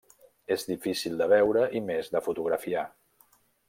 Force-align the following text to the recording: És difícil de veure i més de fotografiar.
És 0.55 0.65
difícil 0.69 1.21
de 1.21 1.29
veure 1.35 1.69
i 1.81 1.85
més 1.93 2.13
de 2.17 2.25
fotografiar. 2.31 2.91